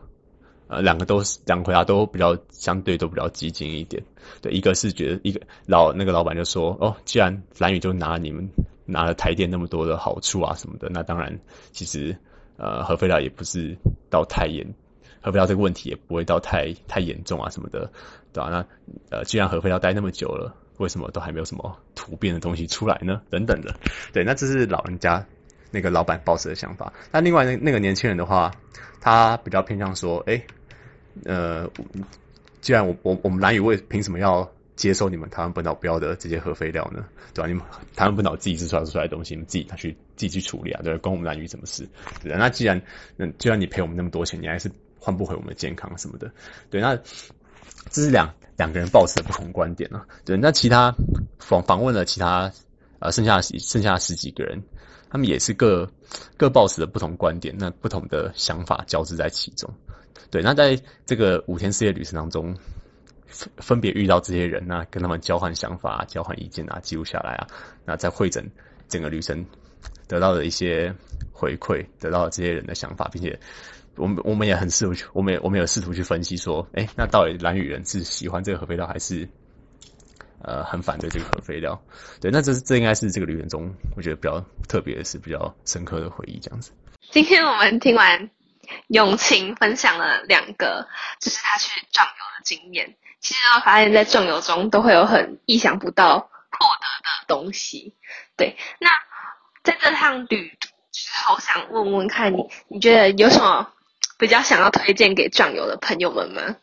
[0.68, 4.04] 呃，两个都是两个回答都比较相对都比较激进一点。
[4.42, 8.50] 对，一个是觉得一个老那个老板就说，哦，既然蓝宇就拿了你们。
[8.84, 11.40] 拿了台电那么多的好处啊什么的，那当然
[11.72, 12.18] 其实
[12.58, 13.78] 呃核废料也不是
[14.10, 14.68] 到太严，
[15.22, 17.90] 核废料这个问题也不会到太太严重啊什么的，
[18.34, 18.50] 对吧？
[18.50, 18.66] 那
[19.16, 23.22] 呃既然核废料待那么久了，为什么都还没有什么突变的东西出来呢？
[23.30, 23.76] 等等的，
[24.12, 25.26] 对，那这是老人家
[25.70, 26.92] 那个老板抱持的想法。
[27.12, 28.52] 那另外那那个年轻人的话，
[29.00, 30.46] 他比较偏向说，哎、欸，
[31.26, 31.70] 呃，
[32.60, 37.06] 既然我我我们蓝屿为凭什么要接受你们台湾本岛不要的这些核废料呢？
[37.34, 37.48] 对吧？
[37.48, 37.64] 你们
[37.96, 41.88] 台湾本岛自己制造出来的东西，你们自己他去自己去处理啊，对，关我们蓝屿什么事？
[42.24, 42.82] 对，那既然
[43.16, 46.32] 那既然你赔我们那么多钱，你还是换不回我们的健康什么的，
[46.70, 47.00] 对，那
[47.90, 50.06] 这是两两个人抱持的不同观点啊。
[50.26, 50.96] 对，那其他
[51.40, 52.52] 访访问了其他
[53.00, 54.62] 呃剩下剩下十几个人，
[55.10, 55.90] 他们也是各
[56.38, 59.74] 各抱持的不同观点，那不同的想法交织在其中。
[60.30, 62.56] 对，那在这个五天四夜旅程当中。
[63.34, 67.48] 分分别遇到这些人，那跟他们交换想法、交换意见啊，记录下来啊，
[67.86, 68.46] 那再汇整
[68.90, 69.46] 整个旅程
[70.06, 70.94] 得到的一些
[71.32, 73.40] 回馈，得到了这些人的想法，并且
[73.96, 79.28] 我们我们也很试图去，我们也我们有试图去分析说，哎，那到底兰屿人是喜欢这个核废料，还是
[80.44, 81.82] 呃很反对这个核废料？
[82.20, 86.72] 对，那这是这应该是这个旅程中我觉得比较特别的是比较深刻的回忆，这样子。
[87.12, 88.30] 今天我们听完
[88.88, 90.88] 永晴分享了两个，
[91.20, 92.96] 就是他去壮游的经验。
[93.20, 97.94] 其实我发现，在壮游中都会有很意想不到获得的东西。
[98.36, 98.90] 对，那
[99.64, 103.70] 在这趟旅途之后，想问问看你，你觉得有什么
[104.22, 106.56] 比较想要推荐给壮游的朋友们吗？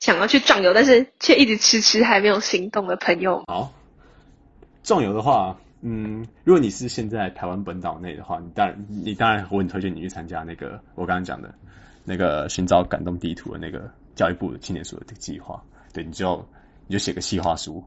[0.00, 3.44] 想要去壮游，但是却一直迟迟还没有行动的朋友。
[3.46, 3.72] 好，
[4.82, 11.54] 壮游的话，嗯，如果你是现在台湾本岛内的话，你当然，你当然我很推荐你去参加那个我刚刚讲的
[12.02, 15.62] 那个寻找感动地图的那个教育部的青年署的计划。
[15.92, 16.44] 对，你就
[16.88, 17.84] 你就写个计划书，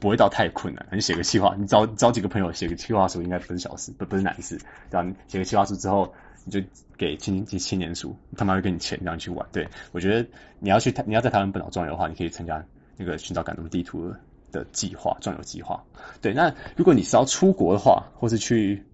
[0.00, 0.84] 不会到太困难。
[0.90, 4.58] 你写个计划，你找找几个朋友写个计划书，应该不是小事，不不是难事。
[4.90, 5.06] 对吧？
[5.28, 6.12] 写个计划书之后，
[6.46, 6.60] 你就
[6.96, 9.44] 给青青青年署，他们会给你钱让你去玩。
[9.50, 10.28] 对，我觉得
[10.60, 12.64] 你要去，你要在台湾本岛壮游的话，你可以参加
[12.96, 14.14] 那个寻找感动地图
[14.52, 15.82] 的计划，壮游计划。
[16.22, 18.84] 对，那如果你是要出国的话，或是去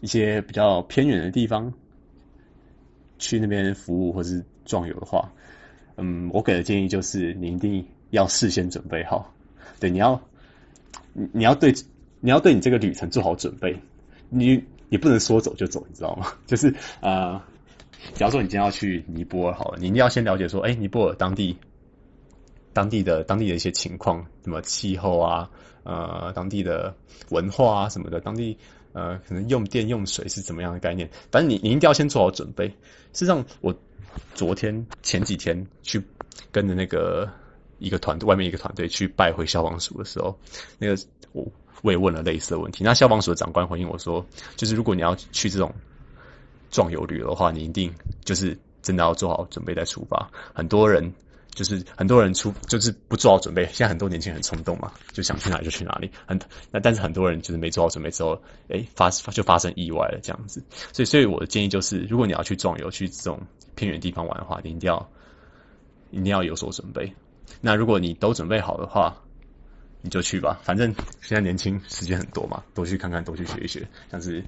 [0.00, 1.74] 一些比较偏远的地方，
[3.18, 5.32] 去那边服务或是壮游的话。
[5.96, 9.34] 嗯，我给的建议就是，你一定要事先准备好。
[9.80, 10.20] 对，你要，
[11.12, 11.74] 你你要对，
[12.20, 13.76] 你要对你这个旅程做好准备。
[14.28, 16.32] 你你不能说走就走，你知道吗？
[16.46, 17.40] 就是呃，
[18.14, 21.56] 假如说你今天要去尼泊尔好了，你一定要先了解说，哎，尼泊尔当地
[22.72, 25.50] 当地的当地的一些情况，什么气候啊，
[25.84, 26.94] 呃，当地的
[27.30, 28.58] 文化啊什么的，当地
[28.92, 31.10] 呃可能用电用水是怎么样的概念。
[31.30, 32.68] 反正你你一定要先做好准备。
[32.68, 32.74] 事
[33.12, 33.74] 实上，我。
[34.34, 36.02] 昨天前几天去
[36.50, 37.30] 跟着那个
[37.78, 40.38] 一个团队，外面一个团队去拜会消防署的时候，
[40.78, 40.96] 那个
[41.32, 41.46] 我
[41.82, 42.84] 我也问了类似的问题。
[42.84, 44.24] 那消防署的长官回应我说，
[44.56, 45.74] 就是如果你要去这种
[46.70, 47.92] 壮游旅游的话，你一定
[48.24, 50.30] 就是真的要做好准备再出发。
[50.54, 51.12] 很多人
[51.54, 56.10] 就是很多人出就是不做好准备，现在很多年轻人很冲动嘛，就想去哪就去哪里。
[56.26, 56.38] 很
[56.70, 60.62] 那但是很多人就是没做好准备之后，哎发就发生意外了这样子。
[60.92, 63.40] 所以所以我的建议就是，如果你要去壮游去这种。
[63.78, 65.06] 偏远地方玩的话，你一定要
[66.10, 67.12] 一定要有所准备。
[67.60, 69.14] 那如果你都准备好的话，
[70.06, 70.60] 你就去吧。
[70.62, 73.86] 反正现在年轻，时间很多嘛，多去看看，多去学一学。
[74.10, 74.42] 像是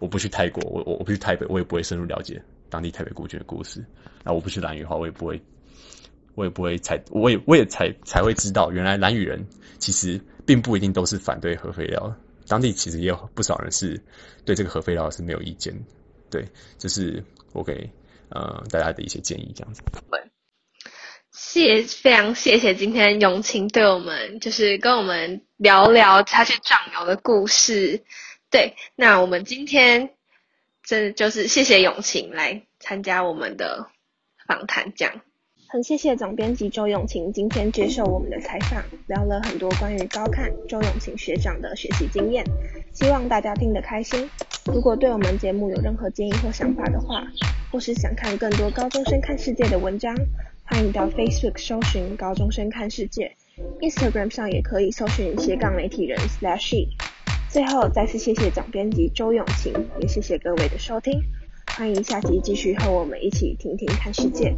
[0.00, 3.84] 我不去泰国，我我我不去台北，我也不会深入了解当地台北孤军的故事。
[4.24, 5.40] 那我不去兰屿的话，我也不会，
[6.34, 9.46] 我也不会才，我也我也才才会知道，原来兰屿人
[9.78, 12.14] 其实并不一定都是反对核废料，
[12.48, 14.02] 当地其实也有不少人是
[14.44, 15.72] 对这个核废料是没有意见。
[16.28, 16.44] 对，
[16.76, 17.88] 就是我给。
[18.30, 19.82] 呃，大家的一些建议这样子。
[21.34, 28.04] 谢非常谢谢今天永晴对我们就是跟我们聊聊他去壮游的故事。
[28.52, 30.10] 对，那我们今天
[30.84, 33.88] 真的就是谢谢永晴来参加我们的
[34.46, 35.22] 访谈，这样。
[35.66, 42.44] 很谢谢总编辑周永晴今天接受我们的采访，聊了很多关于高看周永晴学长的学习经验，
[42.92, 44.30] 希望大家听得开心。
[44.66, 47.26] 如果对我们节目有任何建议或想法的话，
[47.72, 50.14] 或是想看更多高中生看世界的文章，
[50.66, 53.36] 欢迎到 Facebook 搜寻高中生看世界
[53.80, 56.88] ，Instagram 上也可以搜寻斜杠媒体人 slash。
[57.50, 61.20] 最后再次谢谢总编辑周永晴，也谢谢各位的收听，
[61.76, 64.54] 欢迎下集继续和我们一起听听看世界。